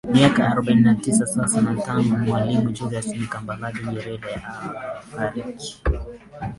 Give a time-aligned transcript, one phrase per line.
[0.13, 5.43] miaka arobaini na tisa sasa tangu mwalimu julius kambarage nyerere akabi